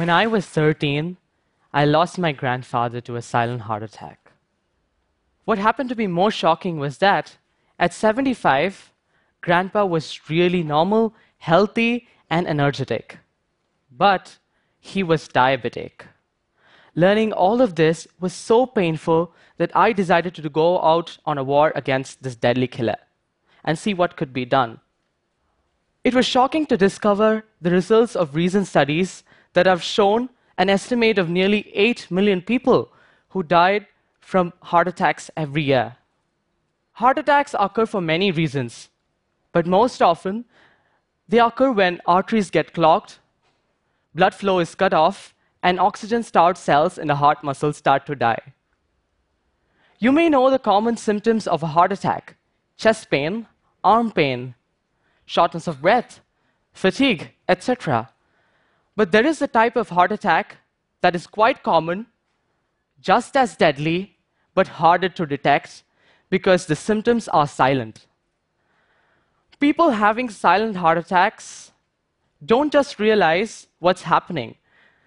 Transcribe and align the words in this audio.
When 0.00 0.08
I 0.08 0.26
was 0.26 0.46
13, 0.46 1.18
I 1.74 1.84
lost 1.84 2.18
my 2.18 2.32
grandfather 2.32 3.02
to 3.02 3.16
a 3.16 3.20
silent 3.20 3.60
heart 3.68 3.82
attack. 3.82 4.32
What 5.44 5.58
happened 5.58 5.90
to 5.90 5.94
be 5.94 6.06
more 6.06 6.30
shocking 6.30 6.78
was 6.78 6.96
that 7.04 7.36
at 7.78 7.92
75, 7.92 8.94
Grandpa 9.42 9.84
was 9.84 10.30
really 10.30 10.62
normal, 10.62 11.14
healthy, 11.36 12.08
and 12.30 12.48
energetic. 12.48 13.18
But 13.92 14.38
he 14.78 15.02
was 15.02 15.28
diabetic. 15.28 16.06
Learning 16.94 17.34
all 17.34 17.60
of 17.60 17.74
this 17.74 18.08
was 18.18 18.32
so 18.32 18.64
painful 18.64 19.34
that 19.58 19.76
I 19.76 19.92
decided 19.92 20.34
to 20.36 20.48
go 20.48 20.80
out 20.80 21.18
on 21.26 21.36
a 21.36 21.44
war 21.44 21.74
against 21.76 22.22
this 22.22 22.36
deadly 22.36 22.68
killer 22.68 22.96
and 23.62 23.78
see 23.78 23.92
what 23.92 24.16
could 24.16 24.32
be 24.32 24.46
done. 24.46 24.80
It 26.04 26.14
was 26.14 26.24
shocking 26.24 26.64
to 26.68 26.78
discover 26.78 27.44
the 27.60 27.70
results 27.70 28.16
of 28.16 28.34
recent 28.34 28.66
studies 28.66 29.24
that 29.52 29.66
have 29.66 29.82
shown 29.82 30.28
an 30.58 30.68
estimate 30.68 31.18
of 31.18 31.30
nearly 31.30 31.70
8 31.74 32.10
million 32.10 32.42
people 32.42 32.92
who 33.30 33.42
died 33.42 33.86
from 34.20 34.52
heart 34.62 34.88
attacks 34.88 35.30
every 35.36 35.62
year. 35.62 35.96
Heart 36.92 37.18
attacks 37.18 37.54
occur 37.58 37.86
for 37.86 38.00
many 38.00 38.30
reasons, 38.30 38.90
but 39.52 39.66
most 39.66 40.02
often 40.02 40.44
they 41.28 41.38
occur 41.38 41.72
when 41.72 42.00
arteries 42.06 42.50
get 42.50 42.74
clogged, 42.74 43.18
blood 44.14 44.34
flow 44.34 44.58
is 44.58 44.74
cut 44.74 44.92
off, 44.92 45.34
and 45.62 45.78
oxygen 45.78 46.22
starved 46.22 46.58
cells 46.58 46.98
in 46.98 47.08
the 47.08 47.16
heart 47.16 47.44
muscle 47.44 47.72
start 47.72 48.06
to 48.06 48.14
die. 48.14 48.52
You 49.98 50.12
may 50.12 50.28
know 50.28 50.50
the 50.50 50.58
common 50.58 50.96
symptoms 50.96 51.46
of 51.46 51.62
a 51.62 51.68
heart 51.68 51.92
attack 51.92 52.36
chest 52.76 53.10
pain, 53.10 53.46
arm 53.84 54.10
pain, 54.10 54.54
shortness 55.26 55.66
of 55.66 55.82
breath, 55.82 56.20
fatigue, 56.72 57.30
etc. 57.46 58.08
But 58.96 59.12
there 59.12 59.26
is 59.26 59.40
a 59.40 59.46
type 59.46 59.76
of 59.76 59.90
heart 59.90 60.12
attack 60.12 60.58
that 61.00 61.14
is 61.14 61.26
quite 61.26 61.62
common, 61.62 62.06
just 63.00 63.36
as 63.36 63.56
deadly, 63.56 64.16
but 64.54 64.68
harder 64.68 65.08
to 65.08 65.26
detect 65.26 65.82
because 66.28 66.66
the 66.66 66.76
symptoms 66.76 67.28
are 67.28 67.46
silent. 67.46 68.06
People 69.58 69.90
having 69.90 70.30
silent 70.30 70.76
heart 70.76 70.98
attacks 70.98 71.72
don't 72.44 72.72
just 72.72 72.98
realize 72.98 73.66
what's 73.78 74.02
happening, 74.02 74.56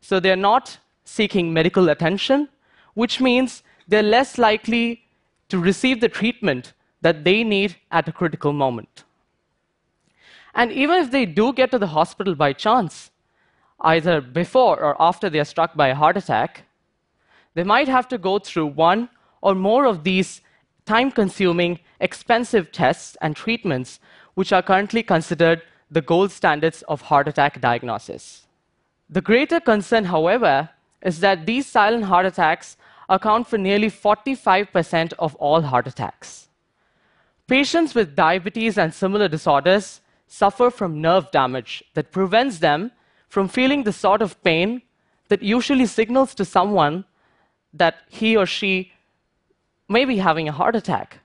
so 0.00 0.20
they're 0.20 0.36
not 0.36 0.78
seeking 1.04 1.52
medical 1.52 1.88
attention, 1.88 2.48
which 2.94 3.20
means 3.20 3.62
they're 3.88 4.02
less 4.02 4.38
likely 4.38 5.02
to 5.48 5.58
receive 5.58 6.00
the 6.00 6.08
treatment 6.08 6.72
that 7.02 7.24
they 7.24 7.44
need 7.44 7.76
at 7.90 8.08
a 8.08 8.12
critical 8.12 8.52
moment. 8.52 9.04
And 10.54 10.72
even 10.72 11.02
if 11.02 11.10
they 11.10 11.26
do 11.26 11.52
get 11.52 11.70
to 11.72 11.78
the 11.78 11.88
hospital 11.88 12.34
by 12.34 12.52
chance, 12.52 13.10
either 13.80 14.20
before 14.20 14.82
or 14.82 14.96
after 15.00 15.28
they 15.28 15.38
are 15.38 15.44
struck 15.44 15.74
by 15.74 15.88
a 15.88 15.94
heart 15.94 16.16
attack, 16.16 16.64
they 17.54 17.64
might 17.64 17.88
have 17.88 18.08
to 18.08 18.18
go 18.18 18.38
through 18.38 18.66
one 18.66 19.08
or 19.40 19.54
more 19.54 19.86
of 19.86 20.04
these 20.04 20.40
time 20.84 21.10
consuming, 21.10 21.80
expensive 22.00 22.70
tests 22.72 23.16
and 23.20 23.34
treatments, 23.34 23.98
which 24.34 24.52
are 24.52 24.62
currently 24.62 25.02
considered 25.02 25.62
the 25.90 26.00
gold 26.00 26.30
standards 26.30 26.82
of 26.82 27.02
heart 27.02 27.28
attack 27.28 27.60
diagnosis. 27.60 28.46
The 29.08 29.20
greater 29.20 29.60
concern, 29.60 30.04
however, 30.04 30.70
is 31.02 31.20
that 31.20 31.46
these 31.46 31.66
silent 31.66 32.04
heart 32.04 32.26
attacks 32.26 32.76
account 33.08 33.46
for 33.46 33.58
nearly 33.58 33.90
45% 33.90 35.12
of 35.18 35.34
all 35.36 35.62
heart 35.62 35.86
attacks. 35.86 36.48
Patients 37.46 37.94
with 37.94 38.16
diabetes 38.16 38.76
and 38.76 38.92
similar 38.92 39.28
disorders 39.28 40.00
suffer 40.26 40.70
from 40.70 41.00
nerve 41.00 41.30
damage 41.30 41.84
that 41.94 42.10
prevents 42.10 42.58
them 42.58 42.90
from 43.28 43.48
feeling 43.48 43.82
the 43.82 43.92
sort 43.92 44.22
of 44.22 44.42
pain 44.42 44.82
that 45.28 45.42
usually 45.42 45.86
signals 45.86 46.34
to 46.34 46.44
someone 46.44 47.04
that 47.72 47.96
he 48.08 48.36
or 48.36 48.46
she 48.46 48.92
may 49.88 50.04
be 50.04 50.18
having 50.18 50.48
a 50.48 50.52
heart 50.52 50.76
attack. 50.76 51.18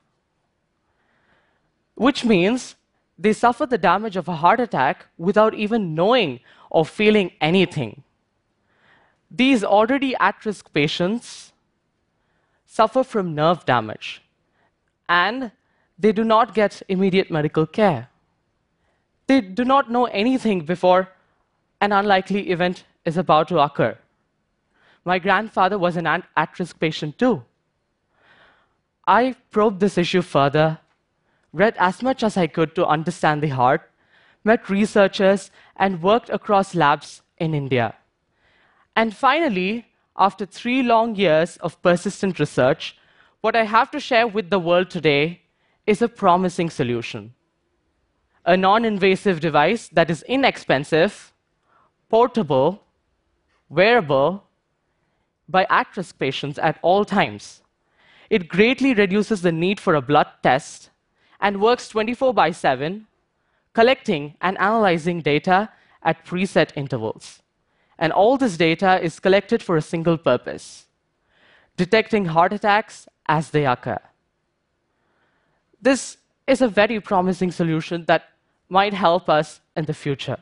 Which 1.96 2.26
means 2.26 2.76
they 3.18 3.34
suffer 3.34 3.66
the 3.66 3.78
damage 3.78 4.18
of 4.18 4.28
a 4.28 4.36
heart 4.36 4.60
attack 4.60 5.06
without 5.18 5.54
even 5.54 5.94
knowing 5.94 6.40
or 6.70 6.86
feeling 6.86 7.32
anything. 7.40 8.04
These 9.30 9.64
already 9.64 10.16
at 10.20 10.44
risk 10.46 10.74
patients 10.74 11.54
suffer 12.66 13.04
from 13.04 13.36
nerve 13.36 13.66
damage 13.66 14.22
and 15.08 15.52
they 16.00 16.12
do 16.12 16.24
not 16.24 16.54
get 16.56 16.82
immediate 16.88 17.30
medical 17.30 17.66
care. 17.66 18.10
They 19.28 19.42
do 19.42 19.64
not 19.64 19.92
know 19.92 20.06
anything 20.06 20.66
before 20.66 21.10
an 21.82 21.92
unlikely 21.92 22.50
event 22.52 22.86
is 23.06 23.18
about 23.18 23.48
to 23.50 23.60
occur. 23.60 23.98
My 25.04 25.20
grandfather 25.20 25.78
was 25.78 25.98
an 25.98 26.08
at 26.08 26.60
risk 26.60 26.80
patient 26.80 27.18
too. 27.18 27.44
I 29.08 29.36
probed 29.50 29.80
this 29.80 29.98
issue 29.98 30.22
further, 30.22 30.78
read 31.52 31.76
as 31.80 32.02
much 32.02 32.24
as 32.24 32.38
I 32.38 32.48
could 32.48 32.76
to 32.76 32.86
understand 32.86 33.42
the 33.42 33.50
heart, 33.50 33.90
met 34.44 34.70
researchers, 34.70 35.52
and 35.76 36.02
worked 36.02 36.30
across 36.30 36.76
labs 36.76 37.24
in 37.40 37.56
India. 37.56 37.96
And 38.96 39.16
finally, 39.16 39.88
after 40.16 40.46
three 40.46 40.84
long 40.84 41.16
years 41.16 41.58
of 41.58 41.82
persistent 41.82 42.40
research, 42.40 42.96
what 43.42 43.56
I 43.56 43.64
have 43.64 43.90
to 43.92 44.00
share 44.00 44.28
with 44.28 44.52
the 44.52 44.60
world 44.60 44.92
today 44.92 45.42
is 45.88 46.02
a 46.02 46.08
promising 46.08 46.70
solution 46.70 47.34
a 48.44 48.58
non 48.58 48.86
invasive 48.86 49.40
device 49.40 49.88
that 49.90 50.10
is 50.10 50.24
inexpensive, 50.24 51.32
portable, 52.12 52.84
wearable 53.70 54.44
by 55.48 55.66
at 55.70 55.96
risk 55.96 56.20
patients 56.20 56.60
at 56.60 56.78
all 56.82 57.06
times. 57.06 57.62
It 58.30 58.48
greatly 58.48 58.94
reduces 58.94 59.42
the 59.42 59.52
need 59.52 59.80
for 59.80 59.96
a 59.96 60.02
blood 60.02 60.28
test 60.44 60.90
and 61.40 61.62
works 61.62 61.88
24 61.88 62.34
by 62.34 62.52
7, 62.52 63.08
collecting 63.74 64.36
and 64.42 64.58
analyzing 64.60 65.22
data 65.22 65.70
at 66.04 66.26
preset 66.26 66.72
intervals. 66.76 67.42
And 67.98 68.12
all 68.12 68.38
this 68.38 68.58
data 68.58 69.02
is 69.02 69.20
collected 69.20 69.64
for 69.64 69.78
a 69.78 69.82
single 69.82 70.18
purpose 70.18 70.86
detecting 71.78 72.26
heart 72.26 72.54
attacks 72.54 73.08
as 73.28 73.50
they 73.52 73.66
occur. 73.66 73.98
This 75.82 76.18
is 76.46 76.62
a 76.62 76.68
very 76.68 77.00
promising 77.00 77.50
solution 77.50 78.06
that 78.06 78.24
might 78.70 78.94
help 78.94 79.30
us 79.30 79.62
in 79.76 79.86
the 79.86 79.94
future. 79.94 80.38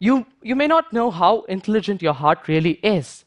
You, 0.00 0.26
you 0.42 0.56
may 0.56 0.66
not 0.66 0.92
know 0.94 1.10
how 1.10 1.42
intelligent 1.42 2.00
your 2.00 2.14
heart 2.14 2.48
really 2.48 2.80
is. 2.82 3.26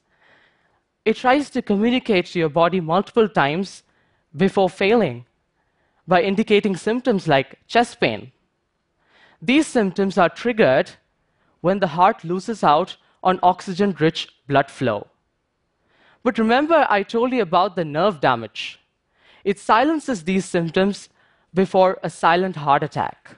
It 1.06 1.18
tries 1.18 1.52
to 1.52 1.62
communicate 1.62 2.26
to 2.28 2.40
your 2.40 2.50
body 2.50 2.82
multiple 2.82 3.30
times 3.30 3.84
before 4.36 4.70
failing 4.70 5.26
by 6.08 6.24
indicating 6.24 6.76
symptoms 6.76 7.28
like 7.28 7.60
chest 7.68 8.00
pain. 8.00 8.32
These 9.42 9.68
symptoms 9.68 10.18
are 10.18 10.30
triggered 10.30 10.92
when 11.62 11.80
the 11.80 11.88
heart 11.88 12.24
loses 12.24 12.64
out 12.64 12.98
on 13.22 13.40
oxygen 13.44 13.96
rich 14.00 14.28
blood 14.48 14.72
flow. 14.72 15.08
But 16.24 16.40
remember, 16.40 16.88
I 16.90 17.04
told 17.04 17.34
you 17.34 17.42
about 17.42 17.76
the 17.76 17.86
nerve 17.86 18.20
damage. 18.20 18.80
It 19.44 19.60
silences 19.60 20.24
these 20.24 20.46
symptoms 20.46 21.10
before 21.54 22.00
a 22.02 22.10
silent 22.10 22.56
heart 22.56 22.82
attack, 22.82 23.36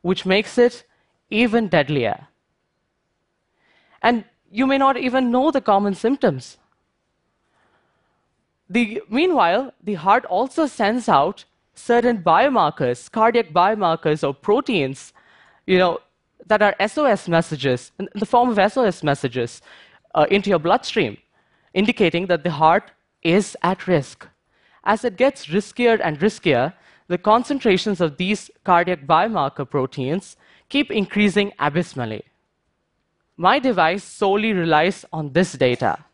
which 0.00 0.24
makes 0.24 0.56
it 0.56 0.84
even 1.30 1.68
deadlier. 1.68 2.28
And 4.02 4.24
you 4.50 4.66
may 4.66 4.78
not 4.78 4.96
even 4.96 5.30
know 5.30 5.50
the 5.50 5.60
common 5.60 5.94
symptoms. 5.94 6.56
The, 8.70 9.02
meanwhile, 9.08 9.72
the 9.82 9.94
heart 9.94 10.24
also 10.26 10.66
sends 10.66 11.08
out 11.08 11.44
certain 11.74 12.22
biomarkers, 12.22 13.10
cardiac 13.10 13.50
biomarkers 13.50 14.26
or 14.26 14.34
proteins, 14.34 15.12
you 15.66 15.78
know, 15.78 16.00
that 16.46 16.62
are 16.62 16.74
SOS 16.86 17.28
messages, 17.28 17.92
in 17.98 18.08
the 18.14 18.26
form 18.26 18.50
of 18.50 18.72
SOS 18.72 19.02
messages, 19.02 19.60
uh, 20.14 20.26
into 20.30 20.50
your 20.50 20.58
bloodstream, 20.58 21.16
indicating 21.74 22.26
that 22.26 22.42
the 22.42 22.50
heart 22.50 22.90
is 23.22 23.56
at 23.62 23.86
risk. 23.86 24.26
As 24.84 25.04
it 25.04 25.16
gets 25.16 25.46
riskier 25.46 26.00
and 26.02 26.18
riskier, 26.18 26.72
the 27.08 27.18
concentrations 27.18 28.00
of 28.00 28.16
these 28.18 28.50
cardiac 28.64 29.06
biomarker 29.06 29.68
proteins 29.68 30.36
keep 30.68 30.90
increasing 30.90 31.52
abysmally. 31.58 32.24
My 33.36 33.58
device 33.58 34.04
solely 34.04 34.52
relies 34.52 35.04
on 35.12 35.32
this 35.32 35.52
data. 35.52 36.04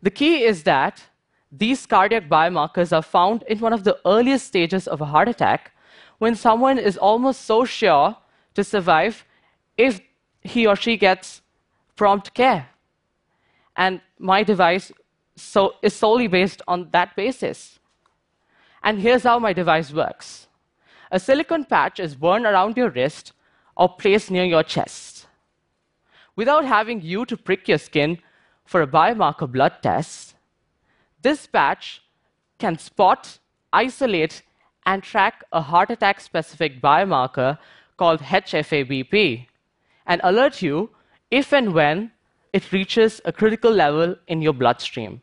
The 0.00 0.10
key 0.10 0.44
is 0.44 0.62
that 0.62 1.02
these 1.50 1.86
cardiac 1.86 2.28
biomarkers 2.28 2.96
are 2.96 3.02
found 3.02 3.42
in 3.48 3.58
one 3.58 3.72
of 3.72 3.84
the 3.84 3.98
earliest 4.06 4.46
stages 4.46 4.86
of 4.86 5.00
a 5.00 5.06
heart 5.06 5.28
attack 5.28 5.72
when 6.18 6.34
someone 6.34 6.78
is 6.78 6.96
almost 6.96 7.42
so 7.42 7.64
sure 7.64 8.16
to 8.54 8.64
survive 8.64 9.24
if 9.76 10.00
he 10.40 10.66
or 10.66 10.76
she 10.76 10.96
gets 10.96 11.42
prompt 11.96 12.32
care. 12.34 12.68
And 13.76 14.00
my 14.18 14.42
device 14.42 14.92
so, 15.36 15.74
is 15.82 15.94
solely 15.94 16.28
based 16.28 16.62
on 16.68 16.90
that 16.90 17.16
basis. 17.16 17.78
And 18.82 19.00
here's 19.00 19.22
how 19.22 19.38
my 19.38 19.52
device 19.52 19.92
works 19.92 20.48
a 21.10 21.20
silicone 21.20 21.64
patch 21.64 22.00
is 22.00 22.18
worn 22.18 22.46
around 22.46 22.76
your 22.76 22.90
wrist 22.90 23.32
or 23.76 23.88
placed 23.96 24.30
near 24.30 24.44
your 24.44 24.62
chest. 24.62 25.26
without 26.34 26.64
having 26.64 27.00
you 27.02 27.26
to 27.26 27.36
prick 27.36 27.68
your 27.68 27.78
skin 27.78 28.18
for 28.64 28.82
a 28.82 28.86
biomarker 28.86 29.50
blood 29.50 29.74
test, 29.82 30.34
this 31.20 31.46
patch 31.46 32.02
can 32.58 32.78
spot, 32.78 33.38
isolate, 33.72 34.42
and 34.86 35.02
track 35.02 35.44
a 35.52 35.60
heart 35.60 35.90
attack 35.90 36.20
specific 36.20 36.80
biomarker 36.80 37.58
called 37.96 38.20
HFABP 38.20 39.46
and 40.06 40.20
alert 40.24 40.62
you 40.62 40.90
if 41.30 41.52
and 41.52 41.72
when 41.74 42.10
it 42.52 42.72
reaches 42.72 43.20
a 43.24 43.32
critical 43.32 43.70
level 43.70 44.16
in 44.26 44.42
your 44.42 44.52
bloodstream. 44.52 45.22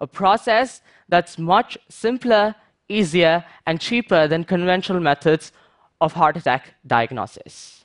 A 0.00 0.06
process 0.06 0.80
that's 1.08 1.38
much 1.38 1.76
simpler, 1.88 2.54
easier, 2.88 3.44
and 3.66 3.80
cheaper 3.80 4.26
than 4.28 4.44
conventional 4.44 5.00
methods 5.00 5.52
of 6.00 6.12
heart 6.12 6.36
attack 6.36 6.74
diagnosis. 6.86 7.84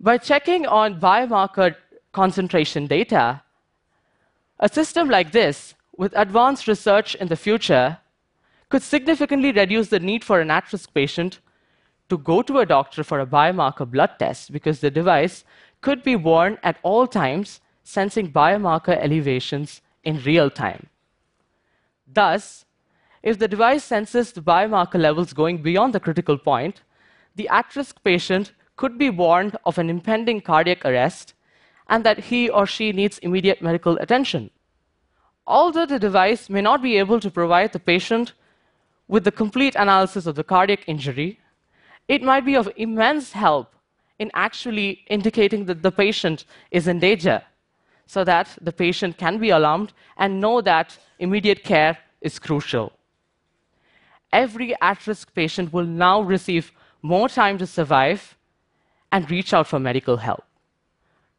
By 0.00 0.18
checking 0.18 0.66
on 0.66 1.00
biomarker 1.00 1.76
concentration 2.12 2.86
data, 2.86 3.42
a 4.60 4.68
system 4.68 5.08
like 5.08 5.32
this, 5.32 5.74
with 5.96 6.12
advanced 6.16 6.66
research 6.68 7.14
in 7.14 7.28
the 7.28 7.36
future, 7.36 7.98
could 8.68 8.82
significantly 8.82 9.52
reduce 9.52 9.88
the 9.88 10.00
need 10.00 10.24
for 10.24 10.40
an 10.40 10.50
at 10.50 10.72
risk 10.72 10.92
patient 10.94 11.40
to 12.08 12.18
go 12.18 12.42
to 12.42 12.58
a 12.58 12.66
doctor 12.66 13.02
for 13.04 13.20
a 13.20 13.26
biomarker 13.26 13.88
blood 13.90 14.10
test 14.18 14.52
because 14.52 14.80
the 14.80 14.90
device 14.90 15.44
could 15.80 16.02
be 16.02 16.16
worn 16.16 16.58
at 16.62 16.78
all 16.82 17.06
times, 17.06 17.60
sensing 17.82 18.32
biomarker 18.32 18.96
elevations 19.00 19.80
in 20.02 20.22
real 20.22 20.50
time. 20.50 20.88
Thus, 22.12 22.64
if 23.24 23.38
the 23.38 23.48
device 23.48 23.82
senses 23.82 24.32
the 24.32 24.42
biomarker 24.42 25.00
levels 25.00 25.32
going 25.32 25.62
beyond 25.62 25.94
the 25.94 26.00
critical 26.06 26.36
point, 26.36 26.82
the 27.36 27.48
at 27.48 27.74
risk 27.74 28.04
patient 28.04 28.52
could 28.76 28.98
be 28.98 29.08
warned 29.08 29.56
of 29.64 29.78
an 29.78 29.88
impending 29.88 30.42
cardiac 30.42 30.84
arrest 30.84 31.32
and 31.88 32.04
that 32.04 32.18
he 32.18 32.50
or 32.50 32.66
she 32.66 32.92
needs 32.92 33.18
immediate 33.18 33.62
medical 33.62 33.96
attention. 33.96 34.50
Although 35.46 35.86
the 35.86 35.98
device 35.98 36.50
may 36.50 36.60
not 36.60 36.82
be 36.82 36.98
able 36.98 37.18
to 37.20 37.30
provide 37.30 37.72
the 37.72 37.78
patient 37.78 38.34
with 39.08 39.24
the 39.24 39.32
complete 39.32 39.74
analysis 39.74 40.26
of 40.26 40.34
the 40.34 40.44
cardiac 40.44 40.86
injury, 40.86 41.40
it 42.08 42.22
might 42.22 42.44
be 42.44 42.56
of 42.56 42.70
immense 42.76 43.32
help 43.32 43.74
in 44.18 44.30
actually 44.34 45.02
indicating 45.08 45.64
that 45.64 45.82
the 45.82 45.90
patient 45.90 46.44
is 46.70 46.88
in 46.88 46.98
danger 46.98 47.42
so 48.04 48.22
that 48.22 48.58
the 48.60 48.72
patient 48.72 49.16
can 49.16 49.38
be 49.38 49.48
alarmed 49.48 49.94
and 50.18 50.42
know 50.42 50.60
that 50.60 50.98
immediate 51.18 51.64
care 51.64 51.96
is 52.20 52.38
crucial. 52.38 52.92
Every 54.34 54.74
at 54.80 55.06
risk 55.06 55.32
patient 55.32 55.72
will 55.72 55.86
now 55.86 56.20
receive 56.20 56.72
more 57.02 57.28
time 57.28 57.56
to 57.58 57.66
survive 57.68 58.36
and 59.12 59.30
reach 59.30 59.54
out 59.54 59.68
for 59.68 59.78
medical 59.78 60.16
help. 60.16 60.42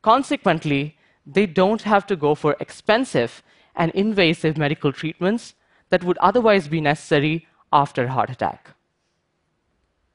Consequently, 0.01 0.95
they 1.25 1.45
don't 1.45 1.81
have 1.81 2.07
to 2.07 2.15
go 2.15 2.35
for 2.35 2.55
expensive 2.61 3.43
and 3.75 3.91
invasive 3.91 4.57
medical 4.57 4.93
treatments 4.93 5.55
that 5.89 6.05
would 6.05 6.17
otherwise 6.19 6.69
be 6.69 6.79
necessary 6.79 7.45
after 7.73 8.05
a 8.05 8.11
heart 8.11 8.29
attack. 8.29 8.71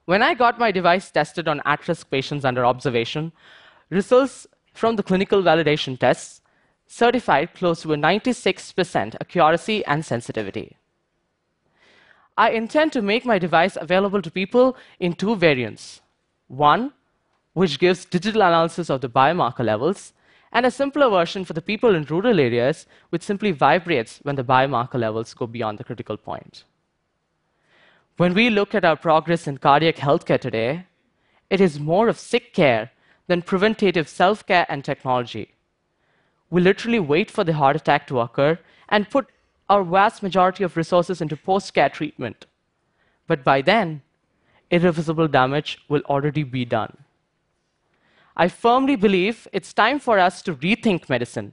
When 0.07 0.23
I 0.23 0.33
got 0.33 0.59
my 0.59 0.73
device 0.73 1.11
tested 1.11 1.49
on 1.49 1.61
at 1.67 1.87
risk 1.87 2.11
patients 2.11 2.47
under 2.47 2.65
observation, 2.65 3.33
results 3.91 4.47
from 4.73 4.97
the 4.97 5.03
clinical 5.03 5.43
validation 5.43 5.99
tests 5.99 6.41
certified 6.87 7.53
close 7.55 7.83
to 7.83 7.93
a 7.93 7.97
96% 7.97 9.17
accuracy 9.21 9.85
and 9.85 10.03
sensitivity. 10.03 10.79
I 12.41 12.51
intend 12.51 12.93
to 12.95 13.03
make 13.03 13.27
my 13.27 13.39
device 13.39 13.77
available 13.81 14.23
to 14.23 14.31
people 14.31 14.77
in 14.99 15.13
two 15.13 15.37
variants. 15.37 16.01
One, 16.49 16.93
which 17.53 17.79
gives 17.79 18.07
digital 18.07 18.43
analysis 18.43 18.89
of 18.89 19.03
the 19.03 19.11
biomarker 19.11 19.65
levels, 19.65 20.15
and 20.51 20.65
a 20.65 20.71
simpler 20.71 21.11
version 21.11 21.45
for 21.45 21.53
the 21.53 21.69
people 21.71 21.95
in 21.95 22.05
rural 22.05 22.41
areas, 22.41 22.87
which 23.11 23.23
simply 23.23 23.51
vibrates 23.53 24.21
when 24.23 24.37
the 24.37 24.51
biomarker 24.53 24.99
levels 24.99 25.35
go 25.35 25.47
beyond 25.47 25.79
the 25.79 25.85
critical 25.85 26.17
point. 26.17 26.65
When 28.17 28.33
we 28.33 28.49
look 28.49 28.75
at 28.75 28.87
our 28.87 28.97
progress 28.97 29.47
in 29.47 29.59
cardiac 29.59 29.97
healthcare 29.97 30.41
today, 30.41 30.87
it 31.51 31.61
is 31.61 31.79
more 31.79 32.09
of 32.09 32.19
sick 32.19 32.55
care 32.55 32.91
than 33.27 33.43
preventative 33.43 34.09
self 34.09 34.47
care 34.47 34.67
and 34.71 34.83
technology 34.83 35.55
we 36.51 36.61
literally 36.61 36.99
wait 36.99 37.31
for 37.31 37.45
the 37.45 37.55
heart 37.55 37.77
attack 37.77 38.07
to 38.09 38.21
occur 38.21 38.59
and 38.89 39.09
put 39.09 39.29
our 39.71 39.85
vast 39.85 40.23
majority 40.23 40.65
of 40.65 40.77
resources 40.77 41.21
into 41.21 41.37
post 41.37 41.73
care 41.73 41.89
treatment. 41.89 42.47
But 43.29 43.45
by 43.45 43.63
then, 43.63 44.03
irreversible 44.71 45.29
damage 45.29 45.79
will 45.89 46.03
already 46.07 46.43
be 46.43 46.65
done. 46.65 46.97
I 48.37 48.49
firmly 48.49 48.97
believe 48.97 49.47
it's 49.53 49.73
time 49.73 50.01
for 50.01 50.19
us 50.19 50.43
to 50.43 50.55
rethink 50.55 51.09
medicine. 51.09 51.53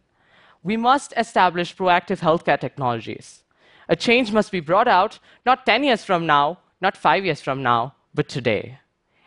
We 0.64 0.78
must 0.78 1.14
establish 1.16 1.76
proactive 1.76 2.20
healthcare 2.20 2.60
technologies. 2.60 3.44
A 3.88 3.96
change 3.96 4.32
must 4.32 4.52
be 4.52 4.62
brought 4.62 4.88
out 4.88 5.20
not 5.46 5.66
10 5.66 5.84
years 5.84 6.04
from 6.04 6.26
now, 6.26 6.60
not 6.82 6.98
five 6.98 7.24
years 7.24 7.42
from 7.42 7.62
now, 7.62 7.94
but 8.16 8.28
today. 8.28 8.80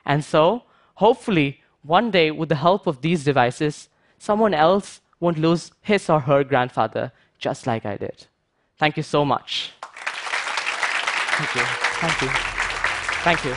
And 0.05 0.25
so, 0.25 0.65
hopefully, 0.95 1.63
one 1.83 2.11
day, 2.11 2.31
with 2.31 2.49
the 2.49 2.57
help 2.57 2.87
of 2.87 3.01
these 3.03 3.25
devices, 3.25 3.89
someone 4.19 4.53
else 4.53 5.01
won't 5.21 5.39
lose 5.39 5.71
his 5.81 6.11
or 6.11 6.21
her 6.21 6.43
grandfather 6.43 7.13
just 7.39 7.67
like 7.67 7.87
I 7.87 7.97
did. 7.97 8.27
Thank 8.81 8.97
you 8.97 9.03
so 9.03 9.27
much. 9.27 9.73
Thank 11.37 11.55
you. 11.55 11.63
Thank 12.01 12.23
you. 12.23 12.29
Thank 13.23 13.45
you. 13.45 13.55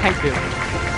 Thank 0.00 0.90
you. 0.90 0.95